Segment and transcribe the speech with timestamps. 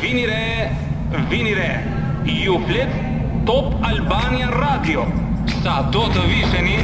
[0.00, 0.70] Vini re,
[1.30, 1.78] vini re.
[2.26, 2.88] Ju flet
[3.46, 5.06] Top Albania Radio.
[5.64, 6.76] Sa do të visheni,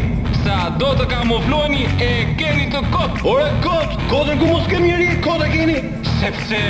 [0.44, 3.20] sa do të kamuflojni, e keni të kot.
[3.28, 5.78] Ore kot, kot ku mos kemi njëri, kot e keni.
[6.20, 6.64] Sepse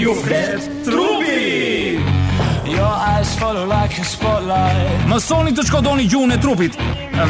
[0.00, 0.84] ju flet trupi.
[0.90, 2.22] trupi.
[5.10, 6.76] Mësoni të shkodoni gjuhën e trupit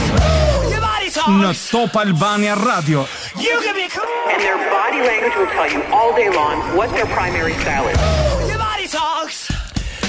[0.76, 3.06] your body talks Në Top Albania Radio
[3.40, 6.90] You can be cool And their body language will tell you all day long What
[6.92, 8.25] their primary style is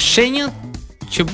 [0.00, 0.69] shenjat
[1.10, 1.24] që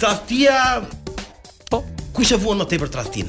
[0.00, 0.80] Tradhtia
[1.68, 1.82] po
[2.16, 3.28] kush e vuan më tepër tradhtin?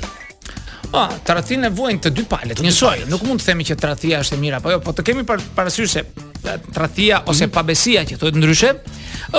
[0.95, 2.87] Ah, po, tradhtin e vuajnë të dy palët, njësoj.
[3.01, 3.09] Palet.
[3.11, 5.95] Nuk mund të themi që tradhtia është e mirë apo jo, po të kemi parasysh
[5.97, 7.29] se tradhtia mm -hmm.
[7.29, 7.51] ose mhm.
[7.57, 8.71] pabesia që thotë ndryshe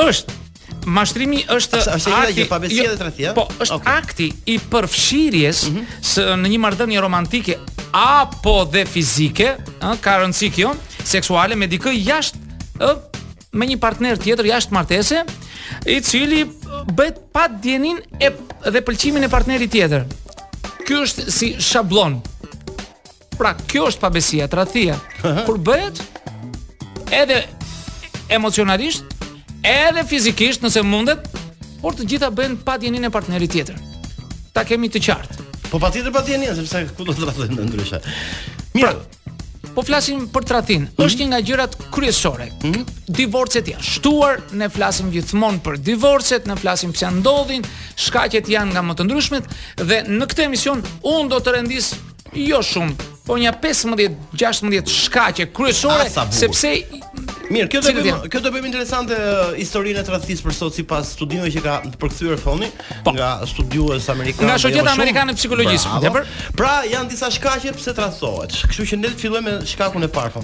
[0.06, 0.40] është
[0.86, 3.32] Mashtrimi është Asa, është akti, një pabesia jo, dhe tradhtia.
[3.34, 3.92] Po, është okay.
[4.00, 5.84] akti i përfshirjes mm -hmm.
[6.12, 7.58] së, në një marrëdhënie romantike
[7.92, 9.48] apo dhe fizike,
[9.86, 12.38] ë, ka rëndësi kjo, seksuale me dikë jashtë
[12.78, 12.90] ë
[13.52, 15.24] me një partner tjetër jashtë martese,
[15.94, 16.40] i cili
[16.90, 18.32] bëhet pa djenin e
[18.70, 20.04] dhe pëlqimin e partnerit tjetër.
[20.86, 22.18] Ky është si shabllon.
[23.38, 24.98] Pra, kjo është pabesia, tradhia.
[25.46, 26.02] Kur bëhet
[27.12, 27.42] edhe
[28.32, 29.04] emocionalisht,
[29.62, 31.22] edhe fizikisht nëse mundet,
[31.82, 33.78] por të gjitha bëhen pa djenin e partnerit tjetër.
[34.54, 35.48] Ta kemi të qartë.
[35.72, 38.00] Po patjetër pa djenin, sepse ku do të rrethojmë ndryshe.
[38.76, 38.92] Mirë.
[38.94, 39.21] Pra,
[39.74, 40.82] Po flasim për tradhin.
[40.82, 41.04] Mm -hmm.
[41.06, 42.44] Është një nga gjërat kryesore.
[42.64, 42.84] Mm -hmm.
[43.08, 47.64] Divorcet janë shtuar, ne flasim gjithmonë për divorcet, ne flasim pse ndodhin,
[47.96, 49.42] shkaqet janë nga më të ndryshmet
[49.76, 51.92] dhe në këtë emision unë do të rendis
[52.34, 52.92] jo shumë,
[53.26, 56.68] po një 15-16 shkaqe kryesore sepse
[57.52, 59.16] Mirë, kjo do bëjmë, kjo do të bëjmë interesante
[59.58, 62.68] historinë e tradhtis për sot sipas studimeve që ka përkthyer Foni
[63.04, 63.12] po.
[63.16, 64.48] nga studiues amerikanë.
[64.48, 65.98] Nga shoqëta amerikane e psikologjisë.
[66.56, 68.56] Pra, janë disa shkaqe pse tradhtohet.
[68.70, 70.42] Kështu që ne të fillojmë me shkakun e parë.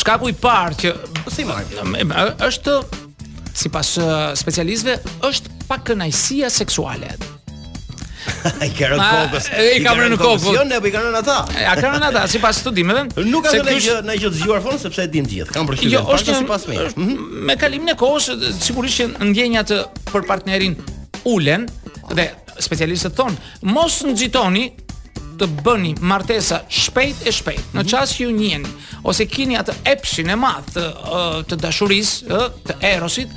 [0.00, 2.14] Shkaku i parë që po, si marrim?
[2.50, 2.78] Është
[3.62, 3.94] sipas
[4.42, 7.12] specialistëve është pakënaësia seksuale.
[8.62, 9.48] Ai ka rënë kokës.
[9.56, 11.36] Ai kanë rënë në kopë Jo, ne po i kanë rënë ata.
[11.52, 13.04] Ai kanë rënë ata sipas studimeve.
[13.30, 15.54] Nuk ka gjë në gjë të zgjuar fon sepse e din gjithë.
[15.54, 15.90] Kan për këtë.
[15.94, 16.78] Jo, është sipas me.
[16.92, 17.42] Mhm.
[17.50, 18.30] Me kalimin e kohës
[18.64, 19.74] sigurisht që ndjenjat
[20.10, 20.76] për partnerin
[21.30, 21.68] ulen
[22.12, 22.26] dhe
[22.62, 23.36] specialistët thon,
[23.72, 24.66] mos nxitoni
[25.40, 27.70] të bëni martesa shpejt e shpejt.
[27.78, 28.18] Në çast mhm.
[28.18, 28.76] që ju njihni
[29.08, 30.88] ose keni atë epshin e madh të,
[31.50, 33.30] të dashurisë, të erosit,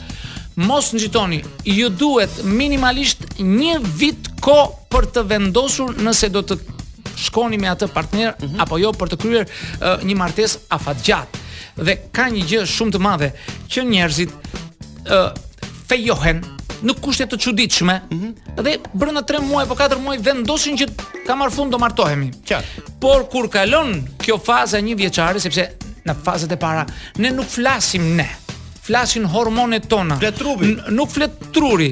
[0.66, 1.42] mos nxitoni.
[1.70, 6.56] Ju duhet minimalisht 1 vit kohë për të vendosur nëse do të
[7.28, 8.62] shkoni me atë partner mm -hmm.
[8.64, 11.42] apo jo për të kryer uh, një martesë afatgjatë.
[11.76, 13.30] Dhe ka një gjë shumë të madhe
[13.72, 15.34] që njerëzit ë uh,
[15.90, 16.40] fejohen
[16.86, 18.64] në kushte të çuditshme mm -hmm.
[18.64, 20.88] dhe brenda 3 muaj apo 4 muaj vendosin që
[21.28, 22.32] ka marr fund do martohemi.
[22.48, 22.88] Qartë.
[23.04, 23.92] Por kur kalon
[24.24, 25.68] kjo faza një vjeçare sepse
[26.08, 26.86] në fazat e para
[27.20, 28.30] ne nuk flasim ne.
[28.86, 30.16] Flasin hormonet tona.
[30.22, 30.76] Flet trupi.
[30.94, 31.92] Nuk flet truri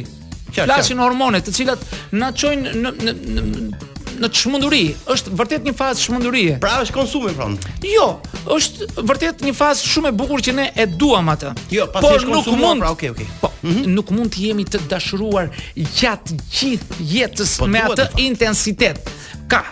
[0.54, 3.68] flasin hormone të cilat na çojnë në në në
[4.14, 6.60] në çmenduri, është vërtet një fazë çmendurie.
[6.62, 7.56] Pra është konsumi pron.
[7.84, 8.20] Jo,
[8.54, 11.50] është vërtet një fazë shumë e bukur që ne e duam atë.
[11.74, 12.84] Jo, pasi po, është mund...
[12.86, 13.26] pra okay, okay.
[13.42, 13.88] Po, mm -hmm.
[13.98, 19.10] nuk mund të jemi të dashuruar gjatë gjithë jetës po, me atë intensitet.
[19.50, 19.64] Ka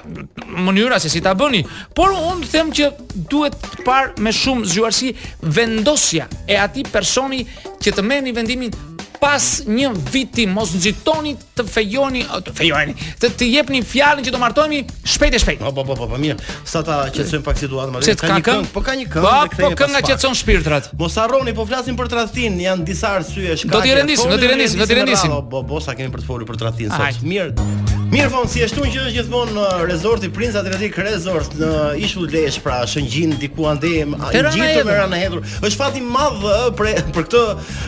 [0.50, 1.64] mënyra se si ta bëni,
[1.96, 2.92] por un them që
[3.30, 7.46] duhet të par me shumë zgjuarsi vendosja e atij personi
[7.84, 8.72] që të merrni vendimin
[9.22, 14.42] pas një viti mos nxitoni të fejoni të fejoni të të jepni fjalën që do
[14.42, 14.82] martohemi
[15.14, 15.62] shpejt e shpejt.
[15.62, 16.40] Po po po po, po mirë.
[16.68, 18.16] Sa ta qetësojmë pak situatën atë.
[18.26, 19.24] Ka një këngë, po ka një këngë.
[19.24, 20.90] Po po kënga qetëson shpirtrat.
[21.00, 23.74] Mos harroni, po flasim për tradhtin, janë disa arsye shkaqe.
[23.78, 25.38] Do t'i rendisim, do t'i rendisim, do t'i rendisim.
[25.54, 27.22] Po po sa kemi për të folur për tradhtin sot.
[27.28, 28.00] Mirë.
[28.12, 31.68] Mirë vonë, si e shtunë që është gjithmonë në uh, resorti Prince Adriatic Resort në
[32.04, 35.46] Ishull Lesh, pra shëngjin diku ande, i gjithë me rana hedhur.
[35.64, 37.44] Është fati i madh uh, për për këtë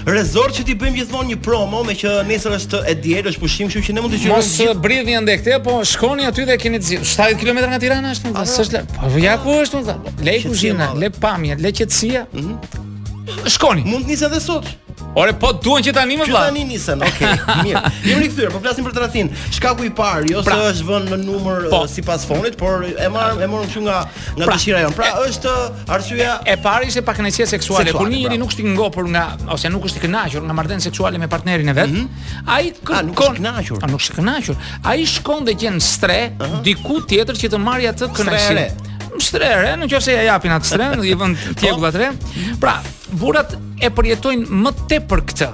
[0.07, 3.67] resort që ti bëjmë gjithmonë një promo me që nesër është e dielë, është pushim,
[3.67, 4.45] kështu që ne mund të qyrojmë.
[4.45, 7.01] Mosë uh, bridhni ande këtë, po shkoni aty dhe keni zi.
[7.01, 8.31] 70 km nga Tirana është,
[8.63, 8.85] është.
[8.95, 10.15] Po ja ku ah, është, më thënë.
[10.23, 12.23] Le kuzhina, le pamje, le qetësia.
[12.31, 13.51] Mhm.
[13.57, 13.83] Shkoni.
[13.91, 14.71] Mund të edhe sot.
[15.13, 16.39] Ore po duan që tani më vlla.
[16.41, 17.35] Që tani nisën, okay,
[17.67, 17.81] mirë.
[18.01, 19.41] Jemi rikthyer, po flasim për Tarantino.
[19.53, 22.81] Shkaku i parë, jo pra, se është vënë në numër po, eh, sipas fonit, por
[22.87, 24.95] e marr e morëm këtu nga nga pra, dëshira jon.
[24.97, 25.53] Pra, e, është
[25.95, 27.93] arsyeja e, e parë ishte pakënaqësia seksuale.
[27.93, 28.39] Kur njëri pra.
[28.41, 31.69] nuk është i ngopur nga ose nuk është i kënaqur nga marrëdhënë seksuale me partnerin
[31.69, 32.55] e vet, mm -hmm.
[32.55, 33.83] ai ka ah, nuk është i kënaqur.
[33.83, 34.55] Ai ah, nuk është i kënaqur.
[34.93, 36.63] Ai shkon dhe gjen stre uh -huh.
[36.65, 38.82] diku tjetër që të marrë atë kënaqësi
[39.21, 41.29] shtrerë, në qofë se ja japin atë shtrerë, i t'jegu
[41.59, 42.77] tjegull Pra,
[43.17, 45.49] burat e përjetojnë më te për këtë,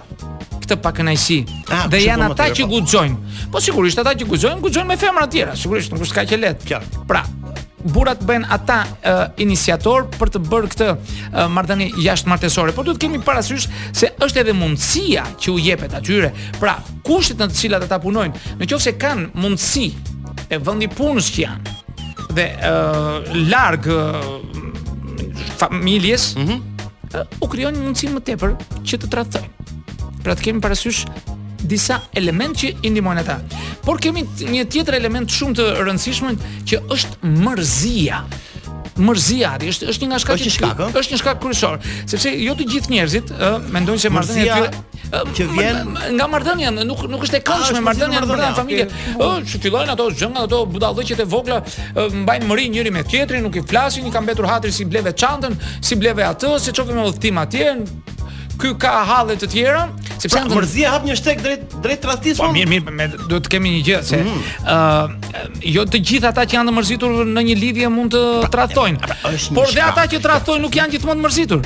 [0.64, 1.40] këtë pakënajsi,
[1.74, 3.48] ah, dhe janë po ata që guzojnë.
[3.54, 6.80] Po sigurisht, ata që guzojnë, guzojnë me femra tjera, sigurisht, nuk është ka që letë.
[7.10, 7.24] Pra,
[7.90, 9.14] burat bëjnë ata e,
[9.46, 10.90] iniciator për të bërë këtë
[11.56, 16.32] marrëdhënie jashtë martesore, por të kemi parasysh se është edhe mundësia që u jepet atyre.
[16.60, 16.78] Pra,
[17.08, 19.90] kushtet në të cilat ata punojnë, nëse kanë mundësi
[20.50, 21.78] e vendi punës që janë,
[22.40, 24.20] dhe uh, larg uh,
[25.58, 26.62] familjes, mm -hmm.
[27.14, 28.52] uh, u krijon një mundësi më tepër
[28.88, 29.50] që të tradhtojnë.
[30.24, 31.04] Pra të kemi parasysh
[31.72, 33.38] disa element që i ndihmojnë ata.
[33.86, 34.22] Por kemi
[34.56, 36.34] një tjetër element shumë të rëndësishëm
[36.70, 37.16] që është
[37.46, 38.18] mërzia.
[39.10, 41.74] Mërzia atë është është një nga shkaqet është një shkak kryesor,
[42.12, 43.38] sepse jo të gjithë njerëzit uh,
[43.76, 44.58] mendojnë se marrëdhënia
[45.12, 45.80] që vjen
[46.18, 48.86] nga Maqedonia, nuk nuk është e ah, këndshme Maqedonia në familje.
[49.16, 51.62] Ëh, çu fillojnë ato zhënga ato budallëqet e vogla,
[51.96, 55.58] mbajnë mori njëri me tjetrin, nuk i flasin, i kanë mbetur hatri si bleve çantën,
[55.82, 57.74] si bleve atë, si çokë me udhtim atje.
[58.60, 59.86] Ky ka halle të tjera.
[60.20, 62.42] Sepse pra, mërzia hap një shtek drejt drejt tradhtisë.
[62.44, 64.48] Po mirë, mirë, me duhet të kemi një gjë se ëh mm.
[64.68, 69.00] uh, jo të gjithë ata që janë të mërzitur në një lidhje mund të tradhtojnë.
[69.06, 71.64] pra, pra por dhe ata që tradhtojnë nuk janë gjithmonë të mërzitur.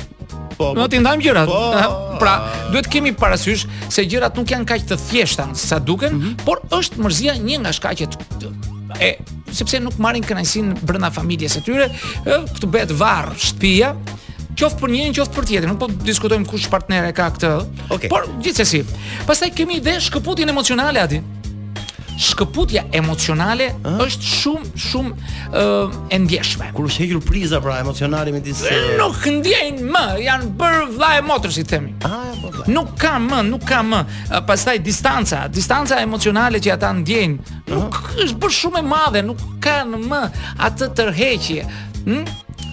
[0.57, 0.88] Po, të po.
[0.91, 1.51] t'i ndajmë gjërat.
[1.51, 2.33] Po, pra,
[2.71, 6.41] duhet kemi parasysh se gjërat nuk janë kaq të thjeshta sa duken, mm-hmm.
[6.45, 8.17] por është mërzia një nga shkaqet
[9.03, 9.09] e
[9.53, 13.89] sepse nuk marrin kënaqësinë brenda familjes së tyre, ë, këtu bëhet varr shtëpia,
[14.59, 17.53] qoftë për njërin, qoftë për tjetrin, nuk po diskutojmë kush partnere ka këtë.
[17.89, 18.11] Okay.
[18.13, 18.83] Por gjithsesi,
[19.29, 21.21] pastaj kemi dhe shkëputjen emocionale aty
[22.19, 23.69] shkëputja emocionale
[24.04, 26.69] është shumë shumë uh, e ndjeshme.
[26.75, 31.24] Kur është hequr priza pra emocionale me disë nuk ndjejnë më, janë bër vlla e
[31.25, 31.95] motrës i themi.
[32.07, 32.65] Ah, po.
[32.71, 34.01] Nuk ka më, nuk ka më.
[34.30, 39.45] Uh, pastaj distanca, distanca emocionale që ata ndjejnë, nuk është bër shumë e madhe, nuk
[39.63, 40.24] kanë më
[40.69, 41.68] atë tërheqje.
[42.04, 42.25] Hm?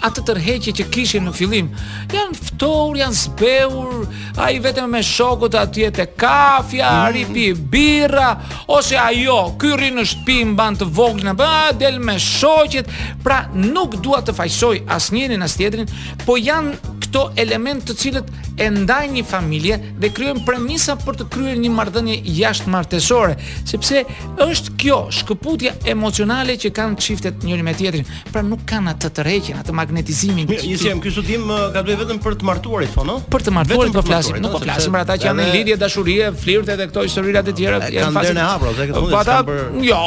[0.07, 1.71] atë tërheqje që kishin në fillim
[2.15, 3.99] janë ftohur, janë zbehur,
[4.43, 7.13] ai vetëm me shokut atje te kafja, mm -hmm.
[7.17, 8.31] ripi birra
[8.67, 12.87] ose ajo, ky rri në shtëpi mban të voglin, a del me shoqet,
[13.25, 15.87] pra nuk dua të fajsoj asnjërin as tjetrin,
[16.27, 16.75] po janë
[17.11, 18.29] këto element të cilët
[18.61, 23.35] e ndajnë një familje dhe kryojnë premisa për të kryer një marrëdhënie jashtë martesore.
[23.67, 24.03] sepse
[24.45, 29.59] është kjo shkëputja emocionale që kanë çiftet njëri me tjetrin, pra nuk kanë atë tërheqjen,
[29.63, 30.47] atë magnetizimin.
[30.51, 33.19] Mirë, jam këtu studim uh, ka duhet vetëm për të martuarit, po, no?
[33.33, 36.31] Për të martuarit, po flasim, nuk po flasim për ata që janë në lidhje dashurie,
[36.45, 39.65] flirte dhe këto historira të tjera, janë derën e hapur, dhe këto mund të për.
[39.89, 40.03] Jo,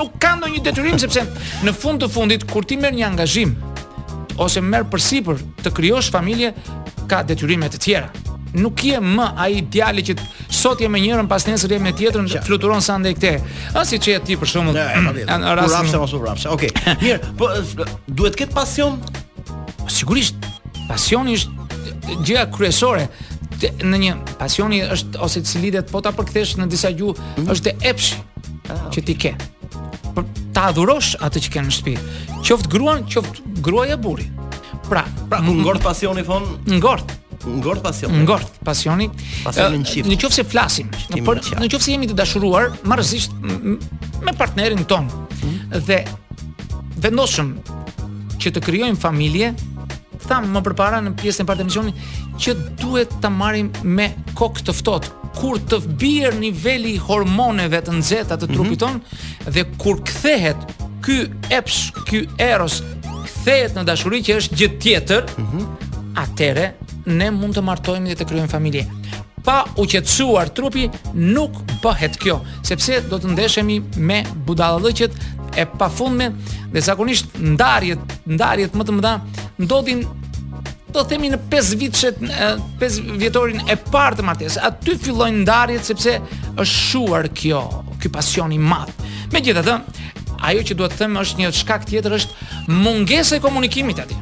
[0.00, 1.26] nuk kanë ndonjë detyrim sepse
[1.66, 3.56] në fund të fundit kur ti merr një angazhim
[4.38, 6.52] ose merr përsipër të krijosh familje
[7.10, 8.10] ka detyrime të tjera.
[8.58, 10.14] Nuk je më ai djalë që
[10.58, 12.40] sot je me njërin, pas nesër je me tjetrin, ja.
[12.46, 13.32] fluturon sa ndaj këtë.
[13.76, 14.78] A si çe ti për shembull?
[14.78, 16.52] Ja, ja, rrafshë ose rrafshë.
[16.54, 16.70] Okej.
[17.02, 17.50] Mirë, po
[18.08, 18.96] duhet të ketë pasion?
[19.92, 20.38] Sigurisht.
[20.88, 23.04] Pasioni është gjëja kryesore
[23.60, 27.52] të, në një pasioni është ose cilidet po ta përkthesh në disa gjuhë mm.
[27.52, 28.94] është epsh ah, okay.
[28.94, 29.34] që ti ke
[30.56, 31.94] ta adhurosh atë që ke në shtëpi.
[32.46, 34.28] Qoft gruan, qoft gruaja burri.
[34.88, 36.46] Pra, pra ngort pasioni thon?
[36.78, 37.16] Ngort.
[37.48, 38.22] Ngort pasioni.
[38.24, 39.08] Ngort pasioni.
[39.44, 40.08] Pasionin çift.
[40.10, 45.08] në qoftë se flasim, për, në qoftë jemi të dashuruar, marrëzisht me partnerin ton.
[45.38, 45.80] Mm.
[45.86, 46.00] Dhe
[47.04, 47.54] vendosëm
[48.42, 49.52] që të krijojmë familje,
[50.28, 52.04] thamë më përpara në pjesën e partnerit
[52.38, 58.38] që duhet ta marrim me kokë të ftohtë kur të bjerë nivelli hormoneve të nxehta
[58.40, 59.52] të trupit tonë mm -hmm.
[59.54, 60.56] dhe kur kthehet
[61.04, 61.18] ky
[61.52, 62.82] epsh, ky eros
[63.24, 65.64] kthehet në dashuri që është gjithë tjetër, mm -hmm.
[66.24, 66.72] atëre
[67.06, 68.86] ne mund të martohemi dhe të krijojmë familje.
[69.44, 75.12] Pa u qetësuar trupi nuk bëhet kjo, sepse do të ndeshemi me budallëqet
[75.56, 76.32] e pafundme
[76.72, 79.14] dhe zakonisht ndarjet, ndarjet më të mëdha
[79.58, 80.04] ndodhin
[80.92, 84.56] do themi në 5 vjetorin e parë të martes.
[84.64, 86.14] Aty fillojnë ndarjet sepse
[86.54, 87.62] është shuar kjo,
[88.00, 88.92] ky pasion i madh.
[89.34, 89.76] Megjithatë,
[90.48, 94.16] ajo që duhet të them është një shkak tjetër është mungesa e komunikimit aty.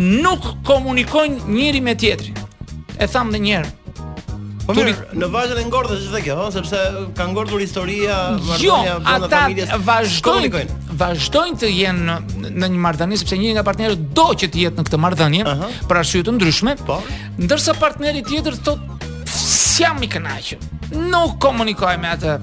[0.00, 2.38] Nuk komunikojnë njëri me tjetrin.
[2.96, 3.74] E tham edhe një herë,
[4.62, 6.80] Po mirë, në vajzën e ngordhës është kjo, ëh, sepse
[7.18, 8.18] ka ngordhur historia
[8.62, 9.72] jo, marrëdhënia brenda familjes.
[9.72, 12.16] Jo, ata vazhdojnë, vazhdojnë të jenë
[12.60, 15.64] në një marrëdhënie sepse një nga partnerët do që të jetë në këtë marrëdhënie uh
[15.64, 15.82] -huh.
[15.90, 16.76] për arsye të ndryshme.
[16.86, 17.00] Po.
[17.42, 20.62] Ndërsa partneri tjetër thotë sjam i kënaqur.
[21.10, 22.38] Nuk komunikoj me atë.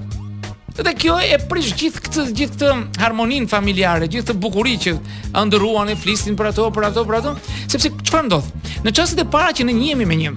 [0.84, 4.92] Dhe kjo e prish gjithë këtë gjithë këtë harmoninë familjare, gjithë këtë bukurinë që
[5.42, 7.32] ëndrruan e flisnin për ato, për ato, për ato,
[7.68, 8.48] sepse çfarë ndodh?
[8.84, 10.32] Në çastet e para që ne njihemi me një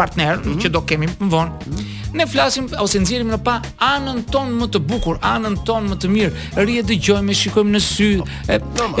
[0.00, 0.60] partner mm -hmm.
[0.62, 1.50] që do kemi më vonë.
[1.52, 2.16] Mm -hmm.
[2.18, 3.54] Ne flasim ose nxjerrim në pa
[3.94, 6.32] anën tonë më të bukur, anën tonë më të mirë.
[6.64, 8.08] Rrie dëgjojmë, shikojmë në sy,
[8.54, 8.56] e,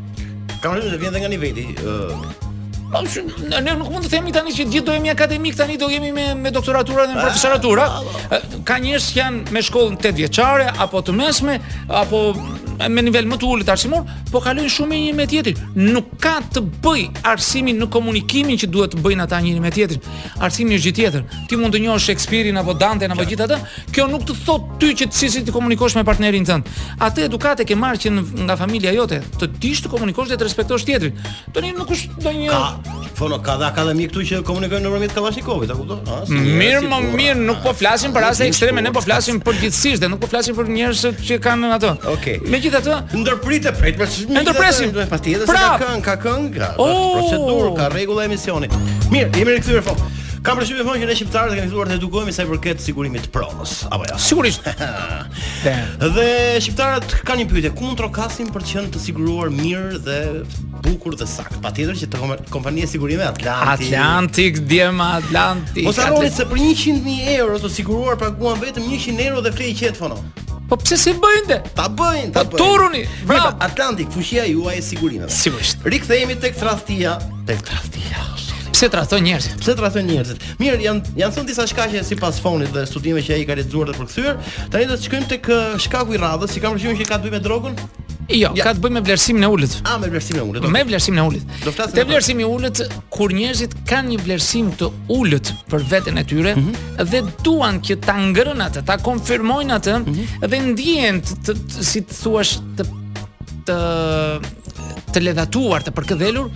[0.63, 1.67] Kam rënë dhe vjen edhe nga niveli.
[1.85, 2.45] Uh...
[2.87, 5.89] Po, ne, ne nuk mund të themi tani që gjithë do jemi akademik, tani do
[5.91, 7.87] jemi me me doktoratura dhe me ah, profesoratura.
[8.69, 11.59] Ka njerëz që janë me shkollën 8 vjeçare apo të mesme
[12.01, 12.21] apo
[12.89, 15.61] me nivel më të ulët arsimor, po kalojnë shumë një me tjetrin.
[15.95, 20.03] Nuk ka të bëj arsimin në komunikimin që duhet të bëjnë ata njëri me tjetrin.
[20.45, 21.25] Arsimi është gjithë tjetër.
[21.49, 23.59] Ti mund të njohësh Shakespeare-in apo Dante-n apo gjithë atë,
[23.97, 26.73] kjo nuk të thot ty që ti si të komunikosh me partnerin tënd.
[27.03, 28.15] Atë edukatë ke marrë që
[28.47, 31.17] nga familja jote, të dish të komunikosh dhe të respektosh tjetrin.
[31.55, 35.79] Tani nuk është ndonjë Ka, fono, ka dhe akademi këtu që komunikojnë nëpërmjet Kalashnikovit, a
[35.79, 36.35] kupton?
[36.61, 40.11] Mirë, më mirë, nuk po flasim për raste ekstreme, ne po flasim për gjithësisht dhe
[40.13, 41.91] nuk po flasim për njerëz që kanë atë.
[42.13, 43.17] Okej gjithë atë.
[43.23, 44.43] Ndërpritet prit për shumë.
[44.43, 48.77] Ndërpresim patjetër se ka këngë, ka këngë, ka procedurë, ka rregulla e emisionit.
[49.13, 50.03] Mirë, jemi rikthyer fort.
[50.47, 53.33] Kam përshtypjen vonë që ne shqiptarët kemi fituar të edukohemi sa i përket sigurimit të
[53.35, 54.13] pronës, apo jo?
[54.13, 54.19] Ja?
[54.29, 54.63] Sigurisht.
[56.15, 56.27] dhe
[56.63, 60.21] shqiptarët kanë një pyetje, ku mund trokasim për të qenë të siguruar mirë dhe
[60.87, 61.59] bukur dhe sakt?
[61.65, 62.23] Patjetër që të
[62.55, 63.91] kompania sigurime Atlantik.
[63.91, 65.83] Atlantic, Diem Atlantik.
[65.89, 69.99] Mos harroni se për 100.000 euro të siguruar paguan vetëm 100 euro dhe flej qetë
[69.99, 70.23] fono.
[70.69, 71.59] Po pse si bëjnë dhe?
[71.77, 72.59] Ta bëjnë, ta bëjnë.
[72.59, 73.53] Turuni, bravo.
[73.63, 75.31] Atlantik, fushia juaj e sigurinave.
[75.31, 75.87] Sigurisht.
[75.87, 78.25] Rikthehemi tek tradhtia, tek tradhtia
[78.77, 79.57] pse trathon njerëzit?
[79.65, 80.43] Pse trathon njerëzit?
[80.61, 83.95] Mirë, janë janë thon disa shkaqe sipas fonit dhe studimeve që ai ka lexuar dhe
[83.97, 84.35] përkthyer.
[84.73, 87.25] Tani do të shkojmë tek uh, shkaku i radhës, si kam përgjithësuar që ka të
[87.25, 87.79] bëjë me drogën.
[88.37, 88.65] Jo, ja.
[88.67, 89.79] ka të bëjë me vlerësimin e ulët.
[89.87, 90.65] A ah, me vlerësimin e ulët.
[90.67, 90.77] Okay.
[90.77, 91.49] Me vlerësimin e ulët.
[91.63, 91.97] Do të flasim.
[92.01, 92.83] Te vlerësimi i ulët
[93.15, 97.11] kur njerëzit kanë një vlerësim të ulët për veten e tyre mm -hmm.
[97.13, 100.49] dhe duan që ta ngrënë atë, ta konfirmojnë atë mm -hmm.
[100.53, 102.83] dhe ndjehen të, të, të, si të thuash të
[103.71, 103.77] të
[105.17, 106.47] të ledhatuar, të përkëdhelur,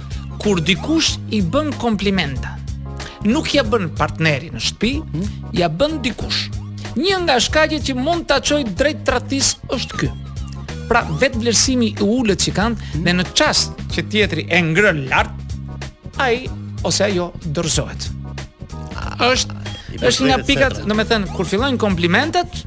[0.43, 2.55] kur dikush i bën komplimenta.
[3.29, 5.27] Nuk ja bën partneri në shtëpi,
[5.59, 6.47] ja bën dikush.
[6.97, 10.09] Një nga shkaqet që mund ta çojë drejt tradhtis është ky.
[10.91, 15.61] Pra vetë vlerësimi i ulët që kanë dhe në çast që tjetri e ngrën lartë,
[16.25, 16.49] ai
[16.89, 18.11] ose ajo dërzohet.
[19.33, 19.55] është,
[20.09, 22.65] është nga pikat, në me thënë, kur fillojnë komplimentet,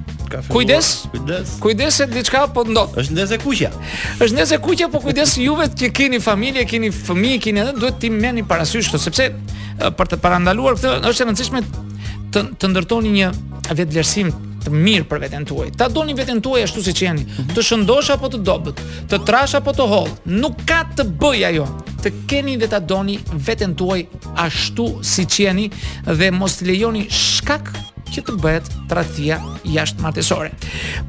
[0.50, 1.04] Kujdes.
[1.12, 1.58] Kujdes.
[1.60, 2.98] Kujdes se diçka po ndodh.
[2.98, 3.70] Është ndezë kuqja.
[4.20, 8.10] Është ndezë kuqja, po kujdes juve që keni familje, keni fëmijë, keni edhe duhet ti
[8.14, 9.28] merrni parasysh këtë sepse
[9.98, 11.62] për të parandaluar këtë është e rëndësishme
[12.34, 13.30] të të ndërtoni një
[13.78, 15.70] vetvlerësim të mirë për veten tuaj.
[15.78, 18.80] Ta doni veten tuaj ashtu siç jeni, të shëndosh apo të dobët,
[19.12, 20.08] të trash apo të holl,
[20.40, 21.68] nuk ka të bëj ajo.
[22.04, 24.06] Të keni dhe ta doni veten tuaj
[24.46, 25.68] ashtu siç jeni
[26.08, 27.70] dhe mos lejoni shkak
[28.16, 29.40] që të bëhet tradhia
[29.74, 30.52] jashtë martesore.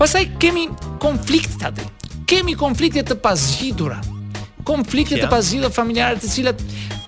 [0.01, 0.69] Pastaj kemi
[1.03, 1.87] konfliktet atë.
[2.31, 3.99] Kemi konflikte të pazgjidhura.
[4.69, 6.63] Konflikte të pazgjidhura familjare të cilat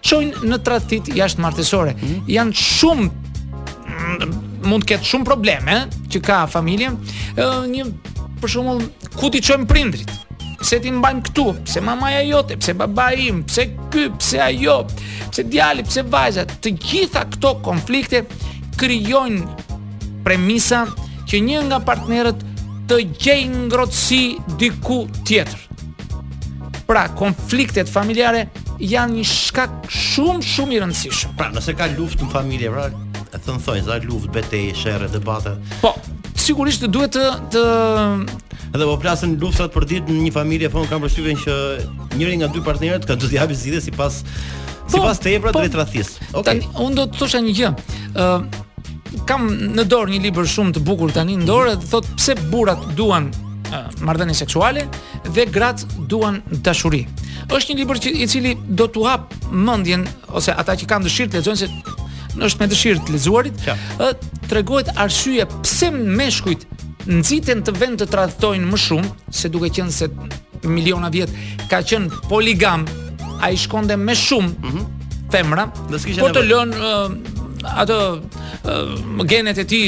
[0.06, 1.94] çojnë në tradhit jashtë martesore.
[1.96, 2.34] Mm -hmm.
[2.36, 3.08] Janë shumë
[3.94, 4.36] mm,
[4.68, 6.92] mund të ketë shumë probleme eh, që ka familje.
[7.72, 7.88] Një
[8.40, 8.84] për shembull
[9.18, 10.12] ku ti çojmë prindrit?
[10.56, 14.78] pse ti mbajmë këtu, pse mamaja jote, pse babai im, pse ky, pse ajo,
[15.30, 18.22] pse djali, pse vajza, të gjitha këto konflikte
[18.80, 19.44] krijojnë
[20.26, 20.83] premisa
[21.30, 22.42] që një nga partnerët
[22.90, 24.21] të gjej ngrohtësi
[24.61, 25.62] diku tjetër.
[26.87, 28.45] Pra, konfliktet familjare
[28.78, 31.35] janë një shkak shumë shumë i rëndësishëm.
[31.38, 32.88] Pra, nëse ka luftë në familje, pra,
[33.26, 35.54] e thënë thonjë, za luftë, betejë, shere, debate.
[35.83, 35.95] Po,
[36.38, 37.66] sigurisht duhet të të
[38.76, 41.54] Edhe po plasën luftat për ditë në një familje fon po kam përshtypjen që
[42.18, 46.11] njëri nga dy partnerët ka të japë zgjidhje sipas po, sipas tepra po, drejt rrethis.
[46.35, 46.40] Okej.
[46.42, 46.64] Okay.
[46.66, 47.71] Tani un do të thosha një gjë.
[48.18, 48.28] Ë
[49.25, 52.82] kam në dorë një libër shumë të bukur tani në dorë, dhe thot pse burrat
[52.99, 53.30] duan
[53.70, 54.85] uh, marrëdhënie seksuale
[55.32, 57.06] dhe gratë duan dashuri.
[57.46, 61.40] Është një libër i cili do t'u hap mendjen ose ata që kanë dëshirë të
[61.42, 62.06] lexojnë se
[62.46, 63.78] është me dëshirë të lexuarit, ja.
[63.99, 64.12] uh,
[64.50, 66.66] tregohet arsye pse meshkujt
[67.06, 70.11] nxiten të vend të tradhtojnë më shumë se duke qenë se
[70.66, 71.30] miliona vjet
[71.70, 72.85] ka qenë poligam,
[73.40, 75.25] ai shkonde me shumë mm -hmm.
[75.32, 75.66] femra,
[76.20, 77.99] po të lën uh, ato
[78.66, 79.85] uh, genet e tij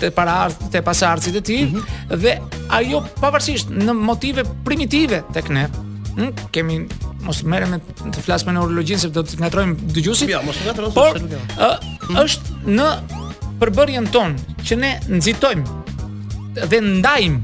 [0.00, 2.20] të paraardh të pasardhësit e tij mm -hmm.
[2.22, 2.32] dhe
[2.78, 5.66] ajo pavarësisht në motive primitive tek ne
[6.16, 6.86] hm, kemi
[7.26, 7.78] mos merrem me
[8.14, 10.28] të flas me neurologjin se do të ngatrojmë dëgjuesit.
[10.30, 10.92] Ja, mos ngatrojmë.
[10.94, 12.16] Por ë, mhm.
[12.16, 12.42] është
[12.78, 12.86] në
[13.60, 14.36] përbërjen ton
[14.66, 15.64] që ne nxitojmë
[16.70, 17.38] dhe ndajmë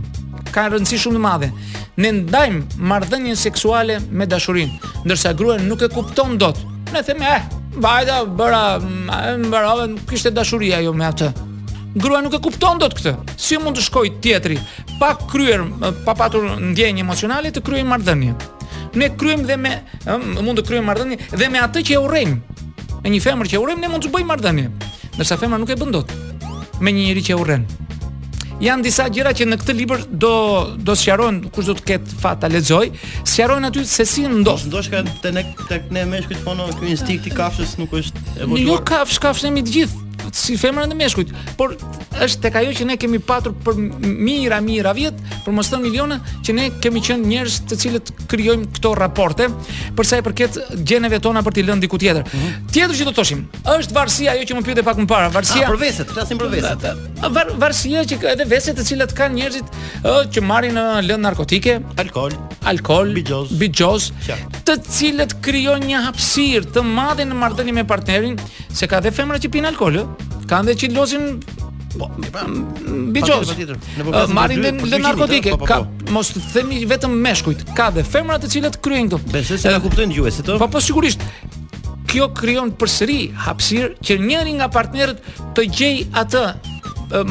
[0.55, 1.49] ka rëndësi shumë të madhe.
[1.97, 4.73] Ne ndajmë marrëdhënien seksuale me dashurinë,
[5.05, 6.57] ndërsa gruaja nuk e kupton dot.
[6.93, 7.43] Ne themë, eh,
[7.75, 8.79] Vajta bëra,
[9.49, 11.31] bëra, mm, kishte dashuri ajo me atë.
[11.97, 13.15] Grua nuk e kupton dot këtë.
[13.39, 14.59] Si mund të shkoj teatri
[15.01, 15.65] pa kryer
[16.05, 18.35] pa patur ndjenjë emocionale të kryej marrëdhënie.
[18.95, 19.73] Ne kryejm dhe me
[20.05, 22.35] mm, mund të kryejm marrëdhënie dhe me atë që e urrejm.
[23.05, 24.69] Me një femër që e urrejm ne mund të bëjmë marrëdhënie,
[25.17, 26.13] ndërsa femra nuk e bën dot
[26.83, 27.65] me një njerëz që e urren
[28.63, 30.33] janë disa gjëra që në këtë libër do
[30.87, 32.85] do sqarojnë kush do të ketë fat ta lexoj,
[33.27, 34.69] sqarojnë aty se si ndosht.
[34.71, 38.65] Ndosht ka ne tek ne meshkujt po në ky instinkt i kafshës nuk është evoluar.
[38.67, 41.75] Jo kafsh, kafshë mi të gjithë si femra në meshkujt, por
[42.23, 45.87] është tek ajo që ne kemi patur për mijëra mijëra vjet, për mos të thënë
[45.89, 49.49] miliona, që ne kemi qenë njerëz të cilët krijojmë këto raporte,
[49.97, 52.23] për sa i përket gjeneve tona për t'i lënë diku tjetër.
[52.23, 52.73] Mm -hmm.
[52.73, 55.67] Tjetër që do të thoshim, është varësia ajo që më pyetë pak më parë, varësia.
[55.67, 56.87] Ah, për veset, flasim për veset.
[57.33, 59.65] Var, varësia që edhe veset të cilat kanë njerëzit
[60.33, 62.33] që marrin lëndë narkotike, alkol,
[62.65, 64.11] alkol, bigjoz, bigjoz,
[64.67, 68.37] të cilët krijojnë një hapësirë të madhe në marrëdhënie me partnerin,
[68.73, 70.07] se ka dhe femra që pinë alkool, ëh?
[70.51, 71.27] kanë dhe që losin
[71.93, 72.53] po më pam
[73.13, 77.91] bijos marrin dhe le narkotike po, po, po, ka mos të themi vetëm meshkujt ka
[77.97, 80.83] dhe femra të cilat kryejnë këto besoj se e kuptojnë dëgjues e to po po
[80.89, 81.27] sigurisht
[82.13, 85.23] kjo krijon përsëri hapësirë që njëri nga partnerët
[85.59, 86.47] të gjej atë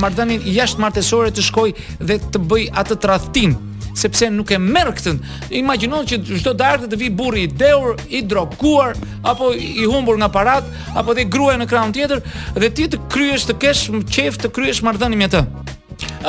[0.01, 3.57] marrdhënien jashtë martësore të shkojë dhe të bëj atë tradhtim
[3.95, 5.19] sepse nuk e merr këtën.
[5.61, 8.95] Imagjino që çdo darkë të vi burri i dheur, i drokuar
[9.27, 12.21] apo i humbur nga parat, apo dhe gruaja në krahun tjetër
[12.59, 15.43] dhe ti të kryesh të kesh qejf të kryesh marrëdhënie me të.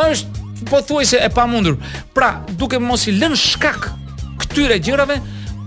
[0.02, 1.78] Është pothuajse e pamundur.
[2.14, 3.90] Pra, duke mos i lënë shkak
[4.42, 5.20] këtyre gjërave,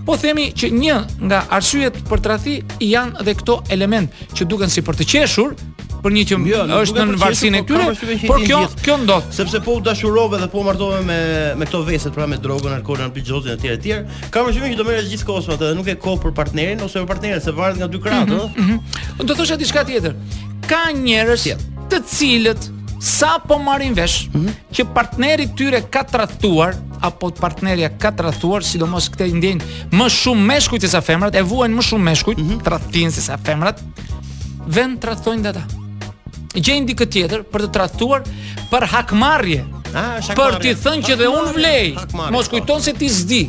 [0.06, 2.60] po themi që një nga arsyet për tradhi
[2.92, 5.56] janë edhe këto element që duken si për të qeshur,
[6.02, 9.60] për një që jo, është në varësinë e po tyre, por kjo kjo ndodh sepse
[9.64, 11.18] po u dashurove dhe po martove me
[11.60, 14.80] me këto vështë pra me drogën, alkoolin, pijxhozin e tjerë e tjerë, ka mëshimin që
[14.80, 17.54] do merresh gjithë kohën atë dhe nuk e ka për partnerin ose për partneren se
[17.56, 18.62] varet nga dy krahat, mm -hmm, ëh.
[18.62, 18.80] Mm
[19.18, 19.26] -hmm.
[19.26, 20.14] Do thosha diçka tjetër.
[20.68, 21.60] Ka njerëz yeah.
[21.90, 22.62] të cilët
[23.00, 24.52] sa po marrin vesh mm -hmm.
[24.74, 29.58] që partneri tyre ka tradhtuar apo partnerja ka tradhtuar, sidomos këtë i ndjen
[29.92, 32.62] më shumë meshkujt se sa femrat, e vuajn më shumë meshkujt mm -hmm.
[32.64, 33.80] tradhtin se sa femrat.
[34.66, 35.64] Vend tradhtojnë ata
[36.54, 38.24] gjej këtë tjetër për të trajtuar
[38.70, 39.62] për hakmarrje.
[39.96, 41.86] Ah, për t'i thënë që dhe unë vlej.
[42.34, 42.56] Mos po.
[42.58, 43.42] kujton se ti s'di,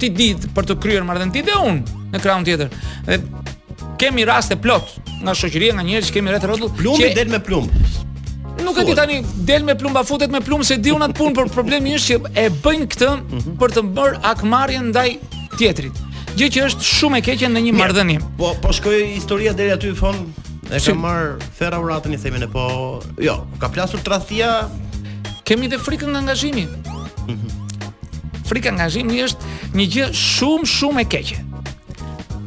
[0.00, 2.72] ti di për të kryer marrëdhënien ti dhe unë në krahun tjetër.
[3.08, 3.20] Dhe
[3.98, 7.16] kemi raste plot nga shoqëria, nga njerëz që kemi rreth rrotull, plumbi që...
[7.18, 7.72] del me plumb.
[8.62, 11.50] Nuk e di tani, del me plumb, afutet me plumb, se di atë punë, por
[11.54, 13.56] problemi është që e bëjnë këtë mhm.
[13.62, 15.08] për të bërë hakmarrje ndaj
[15.58, 16.04] tjetrit.
[16.38, 18.18] Gjë që është shumë e keqe në një marrëdhënie.
[18.38, 20.18] Po, po shkoi historia deri aty fon
[20.68, 24.68] E ka marr ferra uratën i themin e po, jo, ka plasur tradhia.
[25.48, 26.68] Kemi edhe frikën nga angazhimi.
[27.24, 27.46] Mhm.
[28.48, 31.38] Frika nga angazhimi është një gjë shumë shumë e keqe.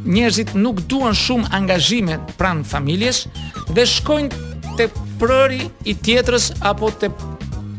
[0.06, 3.26] Njerëzit nuk duan shumë angazhime pranë familjes
[3.74, 4.30] dhe shkojnë
[4.78, 4.88] te
[5.22, 7.10] prëri i tjetrës apo te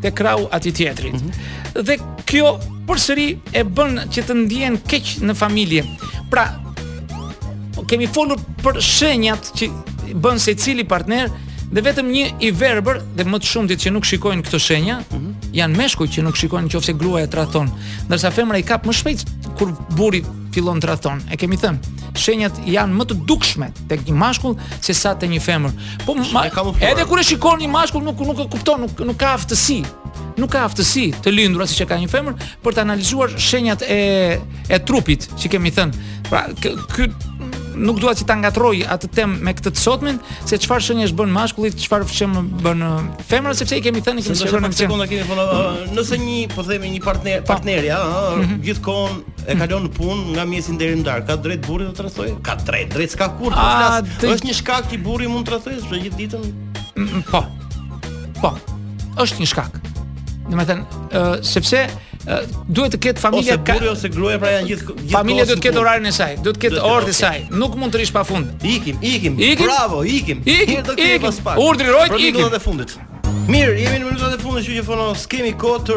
[0.03, 1.13] te krau aty tjetrit.
[1.15, 1.83] Mm -hmm.
[1.87, 5.83] Dhe kjo përsëri e bën që të ndjehen keq në familje.
[6.31, 6.45] Pra,
[7.89, 9.71] kemi folur për shenjat që
[10.15, 11.31] bën se cili partner
[11.73, 15.31] dhe vetëm një i verbër dhe më të shumtit që nuk shikojnë këto shenja, mhm.
[15.57, 17.71] janë meshkujt që nuk shikojnë nëse gruaja tradhton,
[18.11, 19.25] ndërsa femra i kap më shpejt
[19.57, 20.21] kur burri
[20.53, 21.25] fillon të tradhton.
[21.33, 25.39] E kemi thënë Shenjat janë më të dukshme tek një mashkull se sa te një
[25.41, 25.71] femër.
[26.05, 26.13] Po
[26.77, 29.79] edhe kur e shikon një mashkull nuk nuk e kupton, nuk nuk ka aftësi.
[30.37, 33.99] Nuk ka aftësi të lindur ashtu që ka një femër për të analizuar shenjat e
[34.69, 36.09] e trupit, si kemi thënë.
[36.29, 37.09] Pra ky
[37.79, 41.33] nuk dua që ta ngatroj atë temë me këtë të sotmen, se çfarë shenjë bën
[41.35, 42.85] mashkulli, çfarë shenjë bën
[43.29, 45.95] femra, sepse i kemi thënë kemi dëshuar në sekonda kemi thonë, mhm.
[45.97, 47.51] nëse një, po themi një partner, po.
[47.53, 48.61] partnerja, ëh, mhm.
[48.67, 49.19] gjithkohon
[49.53, 51.29] e kalon në punë nga mjesin deri në darkë.
[51.33, 52.29] Ka drejt burrit të tradhoj?
[52.47, 53.55] Ka drejt, drejt s'ka kur.
[53.57, 56.49] Po është një shkak që burri mund të tradhoj çdo gjithë ditën?
[56.97, 57.43] Mm, mm, po.
[58.43, 58.51] Po.
[59.23, 59.81] Është një shkak.
[60.53, 61.05] Domethënë,
[61.47, 61.87] sepse
[62.71, 65.67] duhet të ketë familja ose burri ose gruaja pra janë gjithë gjithë familja duhet të
[65.67, 68.63] ketë orarin e saj duhet të ketë orën e saj nuk mund të rish pafund
[68.67, 72.63] ikim ikim, ikim bravo ikim ikim do të kemi pas pak urdhri rojt ikim në
[72.67, 72.99] fundit
[73.43, 75.95] Mirë, jemi në minutat e fundit, që që fono, s'kemi kohë të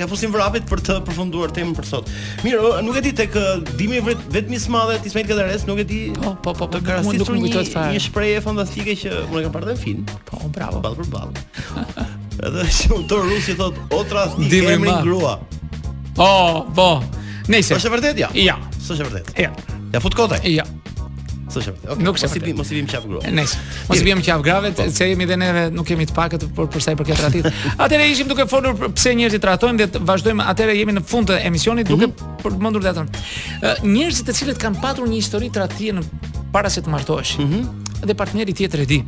[0.00, 2.08] t'ja fusim vrapit për të përfunduar temën për sot.
[2.42, 3.36] Mirë, nuk e di tek
[3.78, 6.00] dimi vetë vetëm së madhe ti smejt gatares, nuk e di.
[6.16, 7.52] Po, po, po, po të krasisur një,
[7.94, 10.02] një fantastike që më e kam dhe në film.
[10.32, 10.82] Po, bravo.
[10.82, 12.02] Ball për ball.
[12.42, 15.00] Edhe shumëtor rusi thot otra thini emrin ma.
[15.06, 15.38] grua.
[16.16, 16.88] Po, oh, po.
[17.50, 17.74] Nëse.
[17.78, 18.28] Është vërtet ja?
[18.36, 19.34] Ja, është vërtet.
[19.44, 19.52] Ja.
[19.92, 20.40] Ja fut kota.
[20.42, 20.64] Ja.
[21.52, 21.84] vërtet.
[21.84, 22.02] Okay.
[22.06, 23.20] Nuk sepse mos i vim qaf grua.
[23.28, 24.86] Nëse mos i vim qaf grave, po.
[24.90, 27.48] se jemi dhe neve nuk kemi të pakët për për sa i përket ratit.
[27.86, 31.88] Atëherë ishim duke folur pse njerëzit trajtojnë dhe vazhdojmë atëherë jemi në fund të emisionit
[31.92, 32.38] duke mm -hmm.
[32.42, 33.06] përmendur datën.
[33.86, 36.02] Njerëzit të cilët kanë patur një histori tradhie në
[36.52, 38.06] para se të martoheshin mm -hmm.
[38.06, 39.04] dhe partneri tjetër e di.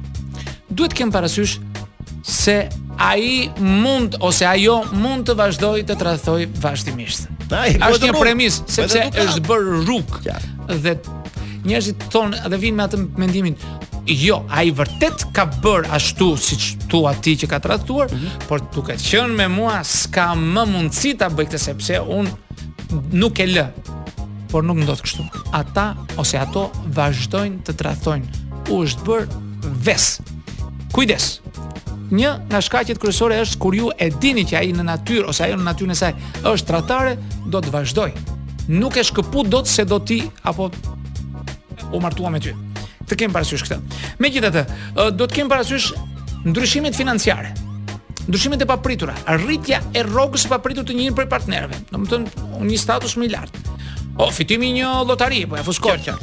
[0.68, 1.58] Duhet të kem parasysh
[2.22, 7.28] se ai mund ose ajo mund të vazhdoj të tradhtoj vazhdimisht.
[7.52, 10.14] Ai është një premis sepse është bërë rrug.
[10.26, 10.38] Ja.
[10.70, 10.94] Dhe
[11.68, 13.54] njerëzit thonë dhe vinë me atë mendimin,
[14.14, 16.58] jo, ai vërtet ka bër ashtu si
[16.92, 18.46] tu ati që ka tradhtuar, mm -hmm.
[18.48, 22.28] por duke qenë me mua s'ka më mundësi ta bëj këtë sepse un
[23.12, 23.66] nuk e lë.
[24.52, 25.22] Por nuk të kështu.
[25.52, 28.26] Ata ose ato vazhdojnë të tradhtojnë.
[28.70, 29.22] U është bër
[29.84, 30.20] ves.
[30.92, 31.43] kujdesë Kujdes
[32.14, 35.58] një nga shkaqet kryesore është kur ju e dini që ai në natyrë ose ajo
[35.58, 36.12] në natyrën e saj
[36.46, 37.16] është tradtare,
[37.52, 38.10] do të vazhdoj.
[38.70, 40.70] Nuk e shkëput dot se do ti apo
[41.94, 42.54] u martua me ty.
[43.08, 44.02] Të kem parasysh këtë.
[44.24, 44.62] Megjithatë,
[45.18, 45.90] do të kem parasysh
[46.48, 47.50] ndryshimet financiare.
[48.28, 52.78] Ndryshimet e papritura, rritja e rrogës së papritur të një prej partnerëve, domethënë një, një
[52.80, 53.66] status më i lartë.
[54.24, 56.14] O fitimi i një llotarie, po ja fuskoj kjo.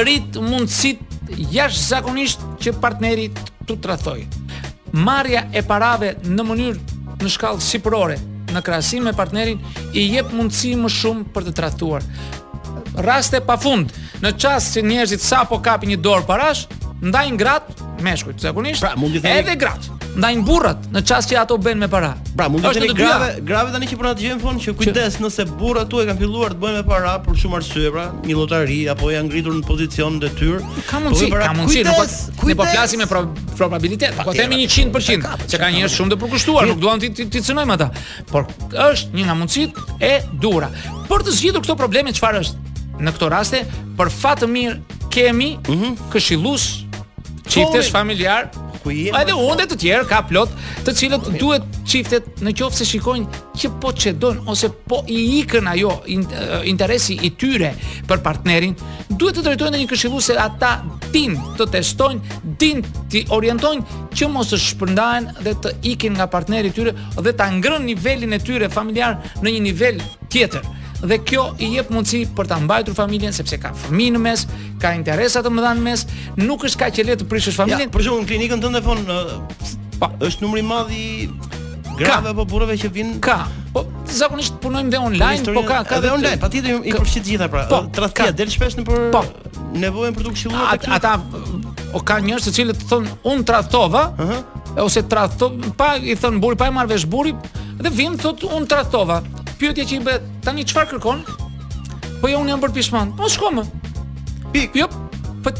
[0.00, 3.38] Rrit mundësit jashtëzakonisht që partnerit
[3.68, 4.22] të tradhoj
[4.92, 8.16] marja e parave në mënyrë në shkallë sipërore
[8.50, 9.60] në krahasim me partnerin
[9.94, 12.06] i jep mundësi më shumë për të trajtuar.
[13.06, 13.92] Raste pafund,
[14.24, 16.64] në çast që njerëzit sapo kapin një dorë parash,
[17.04, 18.82] ndajnë gratë meshkujt zakonisht.
[18.82, 22.10] Pra, mund të thënë edhe gratë ndaj burrat në çast që ato bëjnë me para.
[22.36, 25.22] Pra, mund të jeni grave, grave tani që po na dëgjojnë fon që kujdes që...
[25.22, 28.78] nëse burrat tuaj kanë filluar të bëjnë me para për shumë arsye, pra, një lotari
[28.92, 30.64] apo janë ngritur në pozicion detyr.
[30.88, 33.08] Ka mundësi, ka mundësi, ne po, po flasim me
[33.58, 37.12] probabilitet, po themi 100% ka, që kanë ka njerëz shumë të përkushtuar, nuk duan ti
[37.20, 37.90] ti cënojmë ata.
[38.32, 40.72] Por është një nga mundësitë e dhura.
[41.10, 42.66] Për të zgjidhur këto probleme çfarë është?
[43.00, 43.62] Në këtë raste,
[43.96, 45.94] për fat të mirë kemi mhm.
[46.12, 46.66] këshillues
[47.50, 48.50] çiftesh familjar
[48.82, 49.18] ku i jemi.
[49.20, 50.52] Edhe unë të tjerë ka plot,
[50.86, 55.68] të cilët duhet çiftet në qoftë se shikojnë që po çedon ose po i ikën
[55.74, 55.94] ajo
[56.72, 57.72] interesi i tyre
[58.08, 58.76] për partnerin,
[59.10, 60.72] duhet të drejtohen në një se ata
[61.12, 66.70] din të testojnë, din të orientojnë që mos të shpërndahen dhe të ikin nga partneri
[66.70, 69.98] i tyre dhe ta ngrënë nivelin e tyre familjar në një nivel
[70.30, 70.62] tjetër
[71.02, 74.44] dhe kjo i jep mundësi për ta mbajtur familjen sepse ka fëmijë në mes,
[74.82, 76.04] ka interesa të mëdha në mes,
[76.40, 77.88] nuk është kaq e lehtë të prishësh familjen.
[77.88, 79.48] Ja, për shembull në klinikën tënde të fon,
[80.02, 80.10] po.
[80.28, 81.08] është numri i madh i
[82.00, 83.18] grave apo burrave që vinë?
[83.24, 83.38] Ka.
[83.72, 86.38] Po zakonisht punojmë dhe online, po ka, ka dhe online.
[86.42, 87.64] Patjetër i përfshi gjitha pra.
[87.70, 89.24] Po, Tradhtia del shpesh në për po,
[89.80, 91.16] nevojën për të këshilluar Ata
[91.94, 94.40] o ka njerëz të cilët thon un tradhtova, uh -huh.
[94.84, 97.34] ose tradhto pa i thon buri, pa i vesh buri
[97.80, 99.22] dhe vin thot un tradhtova
[99.60, 101.20] pyetje që i bëhet, tani çfarë kërkon?
[102.20, 103.12] Po jo, unë jam për pishman.
[103.18, 103.66] Po shko më.
[104.54, 104.78] Pik.
[104.80, 104.86] Jo.
[105.44, 105.52] Po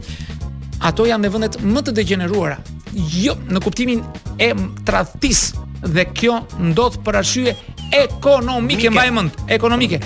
[0.86, 2.58] ato janë dhe vëndet më të degeneruara.
[3.20, 4.00] Jo, në kuptimin
[4.40, 4.50] e
[4.88, 5.50] tradhtis
[5.84, 6.40] dhe kjo
[6.72, 7.54] ndodh për arsye
[7.96, 10.00] ekonomike mbajmend, ekonomike.